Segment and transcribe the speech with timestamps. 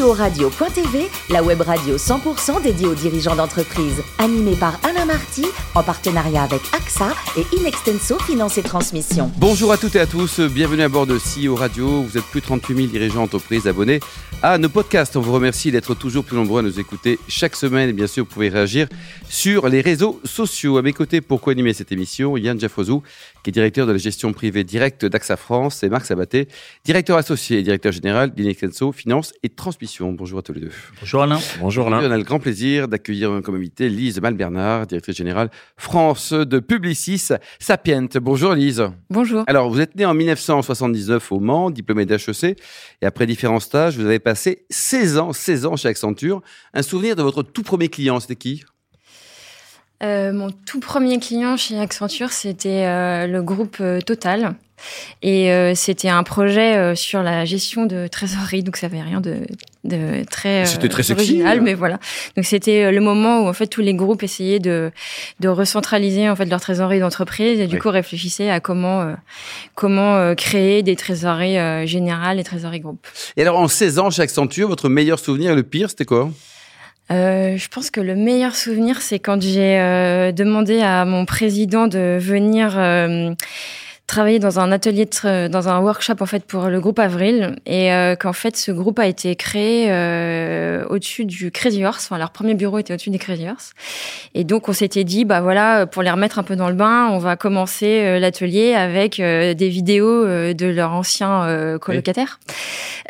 [0.00, 4.02] CEO Radio.tv, la web radio 100% dédiée aux dirigeants d'entreprise.
[4.18, 9.30] Animée par Alain Marty, en partenariat avec AXA et Inextenso Finance et Transmission.
[9.36, 12.02] Bonjour à toutes et à tous, bienvenue à bord de CEO Radio.
[12.02, 14.00] Vous êtes plus de 38 000 dirigeants d'entreprise abonnés
[14.42, 15.16] à nos podcasts.
[15.16, 17.90] On vous remercie d'être toujours plus nombreux à nous écouter chaque semaine.
[17.90, 18.88] Et bien sûr, vous pouvez réagir
[19.28, 20.78] sur les réseaux sociaux.
[20.78, 23.02] À mes côtés, pour co-animer cette émission, Yann Jaffozou,
[23.42, 26.48] qui est directeur de la gestion privée directe d'AXA France, et Marc Sabaté,
[26.84, 30.12] directeur associé et directeur général d'Inextenso Finance et Transmission.
[30.12, 30.70] Bonjour à tous les deux.
[31.00, 31.38] Bonjour Alain.
[31.60, 32.00] Bonjour Alain.
[32.06, 37.30] On a le grand plaisir d'accueillir comme invité Lise Malbernard, directrice générale France de Publicis
[37.58, 38.08] Sapient.
[38.20, 38.90] Bonjour Lise.
[39.08, 39.44] Bonjour.
[39.46, 42.60] Alors, vous êtes né en 1979 au Mans, diplômé d'HEC,
[43.02, 46.42] et après différents stages, vous avez passé 16 ans, 16 ans chez Accenture.
[46.74, 48.64] Un souvenir de votre tout premier client, c'était qui?
[50.02, 54.54] Euh, mon tout premier client chez Accenture, c'était euh, le groupe euh, Total.
[55.20, 59.40] Et c'était un projet sur la gestion de trésorerie, donc ça avait rien de,
[59.84, 61.98] de très, c'était très original, sexy, mais voilà.
[62.34, 64.90] Donc c'était le moment où en fait tous les groupes essayaient de,
[65.40, 67.80] de recentraliser en fait leur trésorerie d'entreprise et du Oui.
[67.82, 69.14] coup réfléchissaient à comment
[69.74, 73.06] comment créer des trésoreries générales et trésoreries groupes.
[73.36, 76.30] Et alors, en 16 ans chez Accenture, votre meilleur souvenir et le pire, c'était quoi?
[77.10, 81.88] Euh, je pense que le meilleur souvenir, c'est quand j'ai euh, demandé à mon président
[81.88, 82.76] de venir
[84.10, 87.92] travailler dans un atelier, de dans un workshop en fait pour le groupe Avril, et
[87.92, 92.06] euh, qu'en fait ce groupe a été créé euh, au-dessus du Crazy Horse.
[92.06, 93.72] Enfin, leur premier bureau était au-dessus des Crazy Horse,
[94.34, 97.08] et donc on s'était dit bah voilà pour les remettre un peu dans le bain,
[97.12, 102.40] on va commencer euh, l'atelier avec euh, des vidéos de leurs anciens colocataires.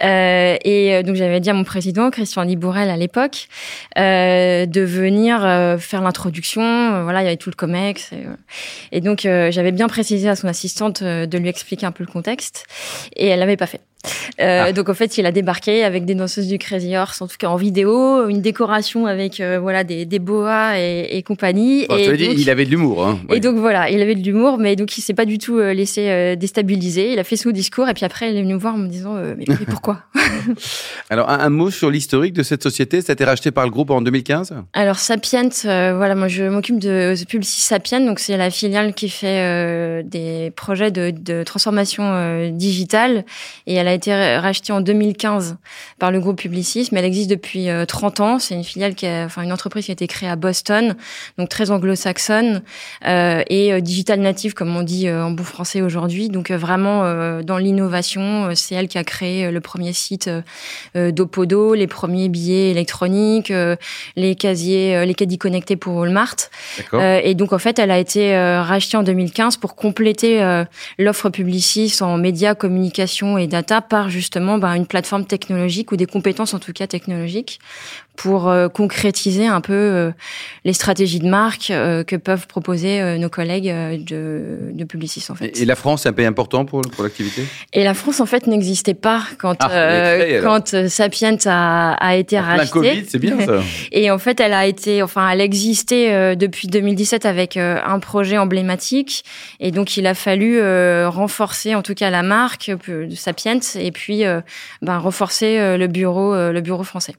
[0.02, 3.48] Euh, et donc j'avais dit à mon président Christian Libourel à l'époque
[3.96, 5.40] de venir
[5.78, 7.02] faire l'introduction.
[7.02, 8.12] Voilà, il y avait tout le comex.
[8.12, 12.04] Et, et donc j'avais bien précisé à son assistante euh, de lui expliquer un peu
[12.04, 12.66] le contexte,
[13.16, 13.80] et elle l'avait pas fait.
[14.40, 14.72] Euh, Ah.
[14.72, 17.48] Donc en fait, il a débarqué avec des danseuses du Crazy Horse, en tout cas
[17.48, 21.86] en vidéo, une décoration avec euh, voilà des, des boas et, et compagnie.
[21.90, 23.06] Et dit, il avait de l'humour.
[23.06, 23.18] Hein.
[23.32, 25.72] et donc voilà, il avait de l'humour, mais donc il s'est pas du tout euh,
[25.72, 27.12] laissé déstabiliser.
[27.12, 28.88] Il a fait son discours et puis après il est venu me voir en me
[28.88, 30.02] disant mais, mais pourquoi?
[31.10, 33.00] Alors, un, un mot sur l'historique de cette société.
[33.02, 36.78] Ça a été racheté par le groupe en 2015 Alors Sapient, voilà, moi je m'occupe
[36.78, 42.50] de The Publicis Sapient, donc c'est la filiale qui fait des projets de, de transformation
[42.50, 43.24] digitale
[43.66, 45.56] et elle a été ra- rachetée en 2015
[45.98, 48.38] par le groupe Publicis, mais elle existe depuis euh, 30 ans.
[48.38, 50.94] C'est une filiale qui, a, enfin une entreprise qui a été créée à Boston,
[51.38, 52.62] donc très anglo-saxonne
[53.06, 56.28] euh, et euh, digital native comme on dit euh, en bon français aujourd'hui.
[56.28, 59.92] Donc euh, vraiment euh, dans l'innovation, euh, c'est elle qui a créé euh, le premier
[59.92, 60.42] site euh,
[60.96, 63.50] euh, d'Opodo, les premiers billets électroniques.
[63.50, 63.76] euh,
[64.16, 66.36] les casiers, euh, les caddies connectés pour Walmart.
[66.94, 70.64] Euh, et donc en fait, elle a été euh, rachetée en 2015 pour compléter euh,
[70.98, 76.06] l'offre Publicis en médias, communication et data par justement bah, une plateforme technologique ou des
[76.06, 77.60] compétences en tout cas technologiques
[78.22, 80.10] pour euh, concrétiser un peu euh,
[80.66, 85.24] les stratégies de marque euh, que peuvent proposer euh, nos collègues euh, de, de Publicis
[85.30, 85.58] en fait.
[85.58, 87.44] Et, et la France, c'est un pays important pour, pour l'activité?
[87.72, 90.42] Et la France, en fait, n'existait pas quand, Ah, alors.
[90.44, 92.70] quand euh, Sapient a, a été En plein racheté.
[92.72, 93.60] Covid, c'est bien ça.
[93.92, 98.00] Et en fait, elle a été, enfin, elle existait euh, depuis 2017 avec euh, un
[98.00, 99.24] projet emblématique.
[99.60, 103.60] Et donc, il a fallu euh, renforcer, en tout cas, la marque euh, de Sapiens,
[103.78, 104.42] et puis euh,
[104.82, 107.14] ben, renforcer euh, le bureau, euh, le bureau français.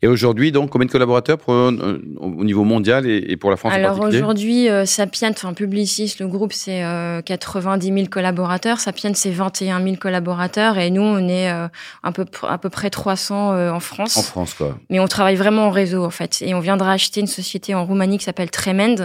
[0.00, 3.56] Et aujourd'hui, donc, combien de collaborateurs pour, euh, au niveau mondial et, et pour la
[3.56, 8.06] France en Alors particulier aujourd'hui, euh, Sapiens, enfin Publicis, le groupe, c'est euh, 90 000
[8.06, 8.78] collaborateurs.
[8.78, 10.78] Sapiens, c'est 21 000 collaborateurs.
[10.78, 11.66] Et nous, on est euh,
[12.04, 14.16] un peu, à peu près 300 euh, en France.
[14.16, 14.78] En France, quoi.
[14.88, 17.74] Mais on travaille vraiment en réseau en fait, et on vient de racheter une société
[17.74, 19.04] en Roumanie qui s'appelle Tremend,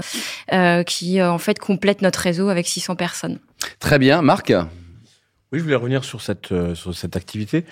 [0.52, 3.40] euh, qui euh, en fait complète notre réseau avec 600 personnes.
[3.80, 4.22] Très bien.
[4.22, 4.54] Marc?
[5.52, 7.66] Oui, je voulais revenir sur cette, euh, sur cette activité.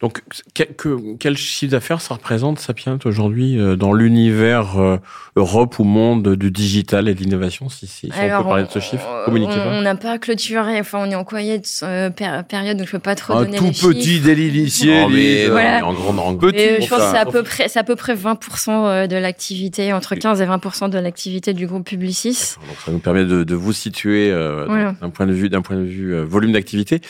[0.00, 0.20] Donc,
[0.54, 4.98] que- que- quel chiffre d'affaires ça représente, Sapient, aujourd'hui, euh, dans l'univers euh,
[5.34, 8.70] Europe ou monde du digital et de l'innovation, si, si, si on peut parler de
[8.70, 9.04] ce chiffre?
[9.08, 12.86] on- Communiquez on- n'a pas clôturé, enfin on est en quiet euh, péri- période, donc
[12.86, 14.24] je peux pas trop Un donner tout les petit chiffres.
[14.26, 15.00] délit initié.
[15.00, 15.50] Non, mais, Lise.
[15.50, 15.76] Voilà.
[15.78, 16.58] mais en grande en Petit.
[16.60, 19.92] Euh, je pense que c'est à peu près, c'est à peu près 20% de l'activité,
[19.92, 22.54] entre 15 et 20% de l'activité du groupe Publicis.
[22.68, 24.94] Donc, ça nous permet de, de vous situer euh, Voilà.
[25.00, 27.00] d'un point de vue, d'un point de vue euh, volume d'activité.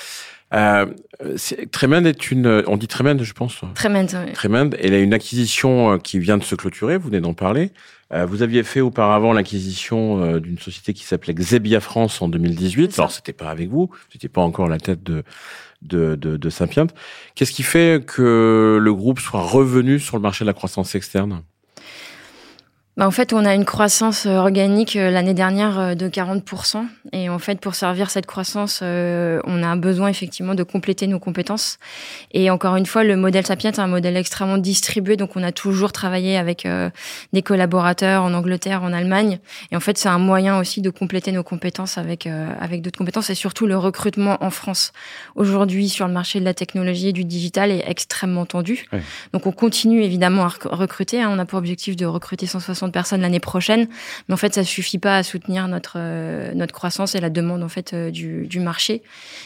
[0.54, 0.86] Euh,
[1.72, 3.60] Tremend est une, on dit Tremend, je pense.
[3.74, 4.06] Tremend.
[4.06, 4.32] ouais.
[4.32, 7.72] Tremend, elle a une acquisition euh, qui vient de se clôturer, vous venez d'en parler.
[8.12, 12.90] Euh, vous aviez fait auparavant l'acquisition euh, d'une société qui s'appelait Xebia France en 2018.
[12.90, 13.02] C'est ça.
[13.02, 15.22] Alors, c'était pas avec vous, c'était pas encore la tête de,
[15.82, 16.86] de, de, de Sapient.
[17.34, 21.42] Qu'est-ce qui fait que le groupe soit revenu sur le marché de la croissance externe?
[22.98, 26.84] Bah, en fait, on a une croissance euh, organique euh, l'année dernière euh, de 40%.
[27.12, 31.78] Et en fait, pour servir cette croissance, on a besoin effectivement de compléter nos compétences.
[32.32, 35.16] Et encore une fois, le modèle Sapient est un modèle extrêmement distribué.
[35.16, 36.68] Donc, on a toujours travaillé avec
[37.32, 39.38] des collaborateurs en Angleterre, en Allemagne.
[39.72, 43.30] Et en fait, c'est un moyen aussi de compléter nos compétences avec, avec d'autres compétences
[43.30, 44.92] et surtout le recrutement en France.
[45.34, 48.84] Aujourd'hui, sur le marché de la technologie et du digital est extrêmement tendu.
[49.32, 51.22] Donc, on continue évidemment à recruter.
[51.22, 51.30] Hein.
[51.32, 53.88] On a pour objectif de recruter 160 personnes l'année prochaine.
[54.28, 57.62] Mais en fait, ça suffit pas à soutenir notre euh, notre croissance et la demande
[57.62, 59.02] en fait euh, du, du, marché,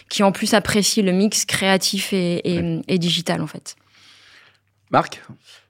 [0.08, 2.42] qui en plus apprécie le mix créatif et,
[2.88, 3.76] et, digital en fait.
[4.90, 5.22] Marc?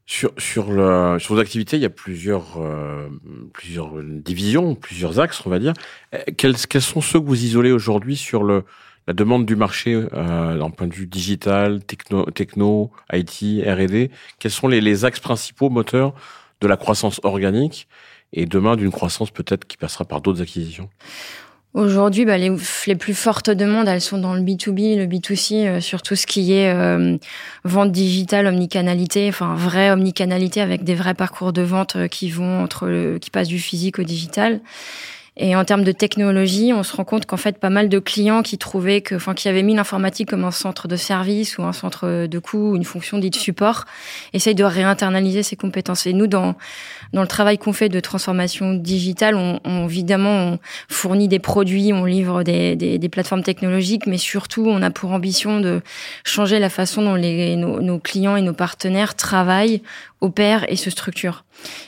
[0.05, 3.09] Sur, sur, le, sur vos activités, il y a plusieurs, euh,
[3.55, 5.73] plusieurs divisions, plusieurs axes, on va dire.
[6.37, 8.65] Quels, quels sont ceux que vous isolez aujourd'hui sur le,
[9.07, 14.51] la demande du marché euh, d'un point de vue digital, techno, techno IT, R&D Quels
[14.51, 16.15] sont les, les axes principaux moteurs
[16.62, 17.88] de la croissance organique
[18.32, 20.88] et demain d'une croissance peut-être qui passera par d'autres acquisitions
[21.75, 26.03] Aujourd'hui, bah, les, plus fortes demandes, elles sont dans le B2B, le B2C, euh, sur
[26.03, 27.17] tout ce qui est euh,
[27.64, 32.62] vente digitale, omnicanalité, enfin vraie omnicanalité avec des vrais parcours de vente euh, qui vont
[32.62, 34.61] entre le, qui passent du physique au digital.
[35.38, 38.43] Et en termes de technologie, on se rend compte qu'en fait, pas mal de clients
[38.43, 41.73] qui trouvaient que, enfin, qui avaient mis l'informatique comme un centre de service ou un
[41.73, 43.87] centre de coût ou une fonction dite support,
[44.34, 46.06] essayent de réinternaliser ces compétences.
[46.06, 46.55] Et nous, dans,
[47.14, 50.58] dans le travail qu'on fait de transformation digitale, on, on, évidemment, on
[50.90, 55.12] fournit des produits, on livre des, des, des, plateformes technologiques, mais surtout, on a pour
[55.12, 55.81] ambition de
[56.25, 59.81] changer la façon dont les, nos, nos clients et nos partenaires travaillent
[60.23, 61.45] opère et se structure.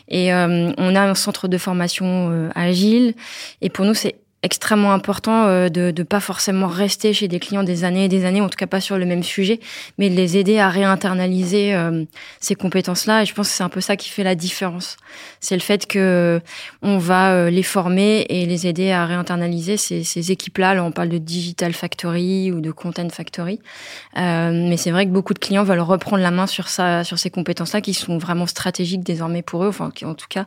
[0.09, 3.15] Et euh, on a un centre de formation euh, agile.
[3.63, 7.64] Et pour nous, c'est extrêmement important euh, de ne pas forcément rester chez des clients
[7.64, 9.58] des années et des années, en tout cas pas sur le même sujet,
[9.99, 12.05] mais de les aider à réinternaliser euh,
[12.41, 13.23] ces compétences-là.
[13.23, 14.99] Et je pense que c'est un peu ça qui fait la différence.
[15.41, 16.41] C'est le fait que
[16.82, 20.75] on va euh, les former et les aider à réinternaliser ces, ces équipes-là.
[20.75, 23.61] Là, on parle de digital factory ou de content factory,
[24.14, 27.31] mais c'est vrai que beaucoup de clients veulent reprendre la main sur ça, sur ces
[27.31, 30.44] compétences-là qui sont vraiment stratégiques désormais pour eux, enfin qui en tout cas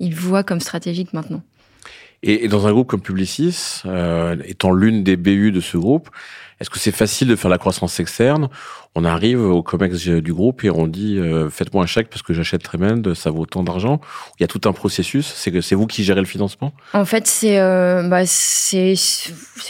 [0.00, 1.42] ils voient comme stratégiques maintenant.
[2.22, 6.10] Et, dans un groupe comme Publicis, euh, étant l'une des BU de ce groupe,
[6.60, 8.48] est-ce que c'est facile de faire la croissance externe?
[8.94, 12.32] On arrive au COMEX du groupe et on dit euh, faites-moi un chèque parce que
[12.32, 14.00] j'achète Tremend, ça vaut tant d'argent.
[14.38, 15.32] Il y a tout un processus.
[15.36, 16.72] C'est vous qui gérez le financement?
[16.94, 18.96] En fait, c'est euh, bah, c'est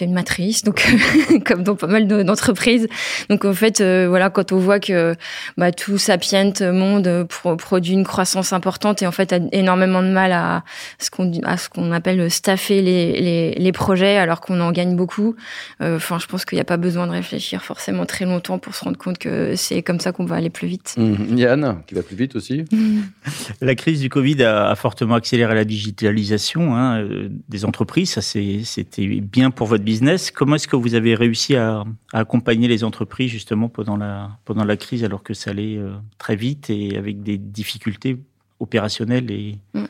[0.01, 0.87] une matrice, donc
[1.45, 2.89] comme dans pas mal d'entreprises.
[3.29, 5.15] Donc en fait, euh, voilà, quand on voit que
[5.59, 7.27] bah, tout Sapient Monde
[7.59, 10.63] produit une croissance importante et en fait a énormément de mal à
[10.99, 15.37] ce qu'on appelle staffer les projets alors qu'on en gagne beaucoup.
[15.81, 18.85] Enfin, je pense qu'il n'y a pas besoin de réfléchir forcément très longtemps pour se
[18.85, 20.95] rendre compte que c'est comme ça qu'on va aller plus vite.
[20.97, 21.37] Mmh.
[21.37, 22.65] Yann, qui va plus vite aussi.
[23.61, 28.11] La crise du Covid a, fortement accéléré la digitalisation hein, euh, des entreprises.
[28.11, 30.31] Ça, c'était bien pour votre business.
[30.31, 34.77] Comment est-ce que vous avez réussi à, accompagner les entreprises justement pendant la, pendant la
[34.77, 38.19] crise alors que ça allait euh, très vite et avec des difficultés
[38.61, 39.59] opérationnelles et...
[39.75, 39.85] Mmh.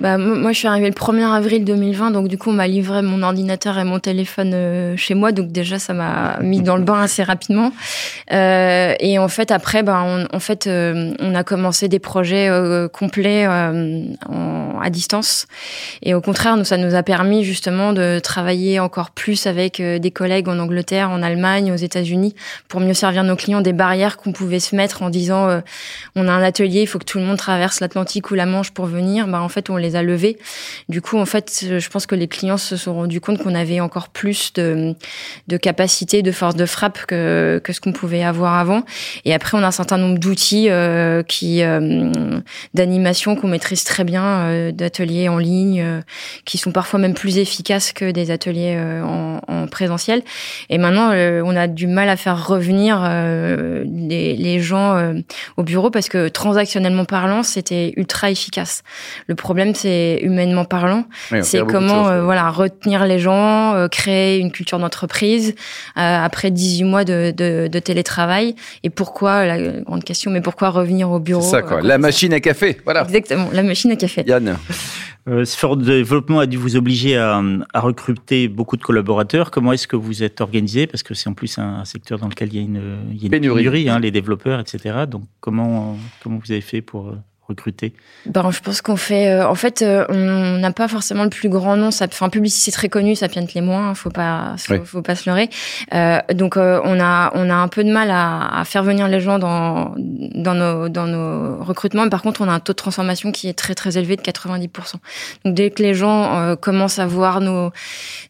[0.00, 3.02] Bah, moi, je suis arrivée le 1er avril 2020, donc du coup, on m'a livré
[3.02, 6.84] mon ordinateur et mon téléphone euh, chez moi, donc déjà, ça m'a mis dans le
[6.84, 7.72] bain assez rapidement.
[8.32, 12.48] Euh, et en fait, après, bah, on, en fait, euh, on a commencé des projets
[12.48, 15.46] euh, complets en, à distance.
[16.02, 20.10] Et au contraire, nous, ça nous a permis justement de travailler encore plus avec des
[20.10, 22.34] collègues en Angleterre, en Allemagne, aux États-Unis,
[22.68, 25.60] pour mieux servir nos clients des barrières qu'on pouvait se mettre en disant,
[26.14, 28.70] on a un atelier, il faut que tout le monde traverse l'Atlantique ou la Manche
[28.70, 29.26] pour venir.
[29.26, 30.38] Bah, en fait, on les les a levés.
[30.88, 33.80] Du coup, en fait, je pense que les clients se sont rendus compte qu'on avait
[33.80, 34.94] encore plus de,
[35.48, 38.84] de capacité, de force de frappe que, que ce qu'on pouvait avoir avant.
[39.24, 42.40] Et après, on a un certain nombre d'outils euh, qui euh,
[42.74, 46.00] d'animation qu'on maîtrise très bien, euh, d'ateliers en ligne, euh,
[46.44, 50.22] qui sont parfois même plus efficaces que des ateliers euh, en, en, présentiel.
[50.70, 53.02] Et maintenant, on a du mal à faire revenir
[53.84, 55.12] les, les, gens
[55.56, 58.82] au bureau parce que transactionnellement parlant, c'était ultra efficace.
[59.26, 61.04] Le problème, c'est humainement parlant.
[61.42, 65.54] c'est comment euh, voilà retenir les gens, euh, créer une culture d'entreprise
[65.96, 68.54] euh, après 18 mois de, de, de, télétravail.
[68.82, 71.80] Et pourquoi, la grande question, mais pourquoi revenir au bureau C'est ça, quoi.
[71.80, 73.02] la machine à café, voilà.
[73.04, 74.24] Exactement, la machine à café.
[74.26, 74.56] Yann
[75.44, 77.42] ce fort développement a dû vous obliger à,
[77.74, 79.50] à recruter beaucoup de collaborateurs.
[79.50, 80.86] Comment est-ce que vous êtes organisé?
[80.86, 83.22] Parce que c'est en plus un, secteur dans lequel il y a une, il y
[83.24, 85.04] a une pénurie, hein, les développeurs, etc.
[85.06, 87.12] Donc comment, comment vous avez fait pour
[87.48, 87.94] recruter
[88.26, 89.28] ben, Je pense qu'on fait...
[89.28, 91.88] Euh, en fait, euh, on n'a pas forcément le plus grand nom.
[91.88, 95.28] Enfin, Publicis, c'est très connu, ça piente les moins, faut pas, faut, faut pas se
[95.28, 95.48] leurrer.
[95.94, 99.08] Euh, donc, euh, on, a, on a un peu de mal à, à, faire venir
[99.08, 102.04] les gens dans, dans, nos, dans nos recrutements.
[102.04, 104.22] Mais par contre, on a un taux de transformation qui est très, très élevé de
[104.22, 104.68] 90%.
[105.44, 107.70] Donc, dès que les gens commencent à voir nos,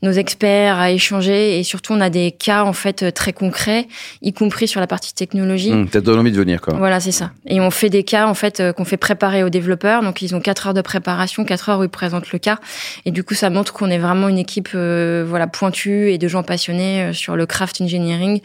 [0.02, 3.88] nos experts, à échanger, et surtout, on a des cas, en fait, très concrets,
[4.22, 5.72] y compris sur la partie technologie.
[5.72, 6.74] Mmh, T'as donné envie de venir, quoi.
[6.74, 7.32] Voilà, c'est ça.
[7.46, 10.02] Et on fait des cas, en fait, qu'on fait préparer aux développeurs.
[10.02, 12.58] Donc, ils ont quatre heures de préparation, quatre heures où ils présentent le cas.
[13.06, 16.28] Et du coup, ça montre qu'on est vraiment une équipe euh, voilà pointue et de
[16.28, 18.42] gens passionnés euh, sur le craft engineering,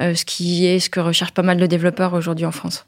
[0.00, 2.86] euh, ce qui est ce que recherchent pas mal de développeurs aujourd'hui en France.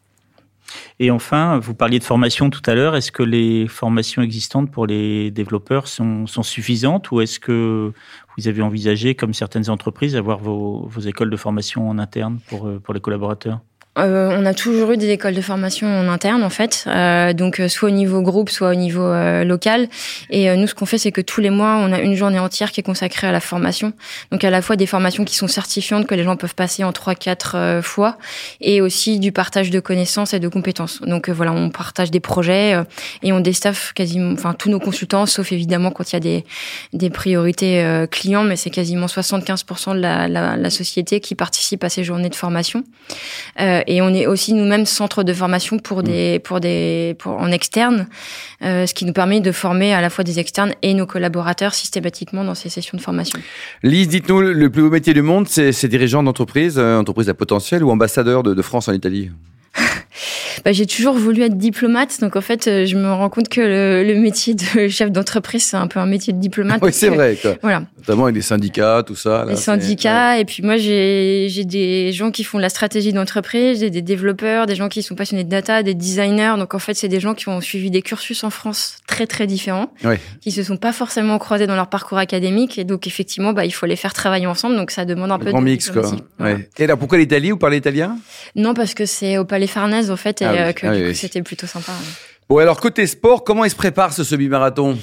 [1.00, 2.97] Et enfin, vous parliez de formation tout à l'heure.
[2.97, 7.92] Est-ce que les formations existantes pour les développeurs sont, suffisantes ou est-ce que
[8.38, 13.00] vous avez envisagé, comme certaines entreprises, avoir vos, écoles de formation en interne pour les
[13.00, 13.61] collaborateurs?
[13.98, 17.60] Euh, on a toujours eu des écoles de formation en interne en fait, euh, donc
[17.60, 19.12] euh, soit au niveau groupe, soit au niveau
[19.44, 19.88] local.
[20.30, 22.72] Et nous, ce qu'on fait, c'est que tous les mois, on a une journée entière
[22.72, 23.92] qui est consacrée à la formation.
[24.30, 26.92] Donc à la fois des formations qui sont certifiantes que les gens peuvent passer en
[26.92, 28.18] trois, quatre fois,
[28.60, 31.00] et aussi du partage de connaissances et de compétences.
[31.02, 32.76] Donc voilà, on partage des projets
[33.22, 36.42] et on déstaffe quasiment, enfin tous nos consultants, sauf évidemment quand il y a
[36.92, 42.28] des priorités clients, mais c'est quasiment 75% de la, société qui participe à ces journées
[42.28, 42.84] de formation.
[43.90, 48.07] Et on est aussi nous-mêmes centre de formation pour des, pour des, pour en externe,
[48.62, 51.73] euh, ce qui nous permet de former à la fois des externes et nos collaborateurs
[51.73, 53.40] systématiquement dans ces sessions de formation.
[53.83, 57.83] Lise, dites-nous, le plus beau métier du monde, c'est dirigeant d'entreprise, euh, entreprise à potentiel
[57.83, 59.30] ou ambassadeur de, de France en Italie?
[60.64, 63.60] Bah, j'ai toujours voulu être diplomate, donc en fait, euh, je me rends compte que
[63.60, 66.80] le, le métier de chef d'entreprise, c'est un peu un métier de diplomate.
[66.82, 67.36] oui, c'est vrai.
[67.40, 67.56] Quoi.
[67.62, 67.82] Voilà.
[67.98, 69.44] Notamment avec les syndicats, tout ça.
[69.44, 70.42] Là, les syndicats, ouais.
[70.42, 74.66] et puis moi, j'ai des gens qui font de la stratégie d'entreprise, j'ai des développeurs,
[74.66, 76.54] des gens qui sont passionnés de data, des designers.
[76.58, 79.46] Donc en fait, c'est des gens qui ont suivi des cursus en France très très
[79.46, 80.20] différents, ouais.
[80.40, 83.72] qui se sont pas forcément croisés dans leur parcours académique, et donc effectivement, bah, il
[83.72, 84.76] faut les faire travailler ensemble.
[84.76, 86.10] Donc ça demande un, un peu grand de mix, quoi.
[86.40, 86.68] Ouais.
[86.78, 87.50] Et alors, pourquoi l'Italie?
[87.50, 88.18] Vous parlez italien?
[88.54, 90.58] Non, parce que c'est au Palais Farnèse, en fait, et Ah oui.
[90.60, 91.14] euh, que Ah oui, oui.
[91.14, 91.92] c'était plutôt sympa.
[92.48, 94.98] Bon, alors côté sport, comment il se prépare ce semi-marathon?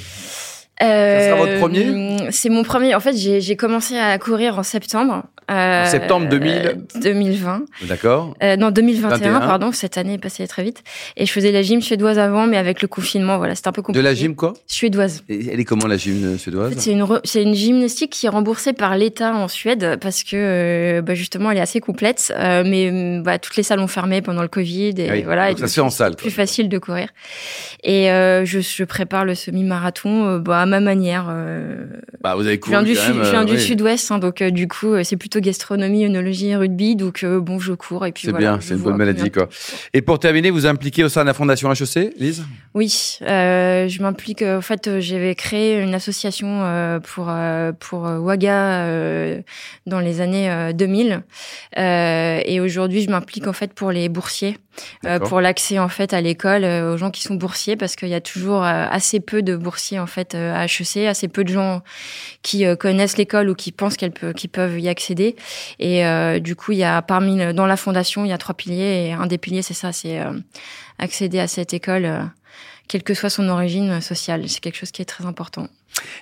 [0.84, 2.15] Euh, sera votre premier?
[2.32, 2.96] C'est mon premier.
[2.96, 5.24] En fait, j'ai commencé à courir en septembre.
[5.52, 6.86] Euh, En septembre 2000?
[7.04, 7.66] 2020.
[7.88, 9.40] D'accord Euh, non, 2021, 21.
[9.42, 9.72] pardon.
[9.72, 10.82] Cette année est passée très vite.
[11.18, 13.82] Et je faisais la gym suédoise avant, mais avec le confinement, voilà, c'était un peu
[13.82, 14.04] De compliqué.
[14.04, 14.54] la gym, quoi?
[14.66, 15.24] Suédoise.
[15.30, 16.74] Et Elle est comment la gym En suédoise?
[16.74, 20.24] Fait, c'est une, re- c'est une gymnastique qui est remboursée par l'État en Suède parce
[20.24, 23.82] que euh, bah, justement elle est assez complète, euh, mais euh, bah, toutes les salles
[23.82, 25.50] ont fermé pendant le Covid et Ah oui, voilà.
[25.50, 26.44] donc et ça du se fait en salle, Plus quoi.
[26.44, 27.10] facile de courir.
[27.84, 31.28] Et euh, je, je prépare le semi-marathon euh, bah, à ma manière.
[32.22, 33.60] Bah, vous avez je couru viens du, quand sud- même, je viens du oui.
[33.62, 37.74] sud-ouest, hein, donc du coup euh, c'est plutôt gastronomie, œnologie, rugby, donc euh, bon je
[37.74, 39.48] cours et puis C'est voilà, bien, c'est une bonne maladie, quoi.
[39.94, 42.46] Et pour terminer, vous impliquez au sein de la Fondation HEC, Lise?
[42.74, 44.42] Oui, euh, je m'implique.
[44.42, 47.32] En fait, j'avais créé une association pour
[47.80, 48.86] pour Waga
[49.86, 51.22] dans les années euh, 2000,
[51.78, 54.58] euh, et aujourd'hui, je m'implique en fait pour les boursiers,
[55.06, 58.10] euh, pour l'accès en fait à l'école euh, aux gens qui sont boursiers, parce qu'il
[58.10, 61.50] y a toujours euh, assez peu de boursiers en fait à HEC, assez peu de
[61.50, 61.82] gens
[62.42, 65.36] qui euh, connaissent l'école ou qui pensent qu'elles peuvent y accéder.
[65.80, 68.56] Et euh, du coup, il y a parmi dans la fondation, il y a trois
[68.56, 70.32] piliers, et un des piliers, c'est ça, c'est euh,
[71.00, 72.32] accéder à cette école.
[72.88, 74.48] quelle que soit son origine sociale.
[74.48, 75.68] C'est quelque chose qui est très important.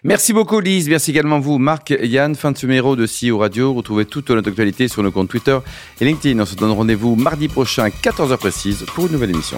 [0.04, 0.88] Merci beaucoup, Lise.
[0.88, 2.36] Merci également vous, Marc, Yann.
[2.36, 3.74] Fin de ce numéro de CEO Radio.
[3.74, 5.58] Retrouvez toute notre actualité sur nos comptes Twitter
[6.00, 6.40] et LinkedIn.
[6.40, 9.58] On se donne rendez-vous mardi prochain, 14h précise, pour une nouvelle émission.